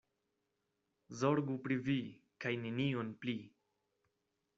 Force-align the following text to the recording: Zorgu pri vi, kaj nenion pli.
Zorgu 1.19 1.57
pri 1.67 1.77
vi, 1.89 1.97
kaj 2.45 2.53
nenion 2.63 3.13
pli. 3.25 3.37